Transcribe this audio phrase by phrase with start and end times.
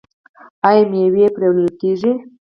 [0.67, 1.25] ایا میوه
[1.81, 2.11] مینځئ؟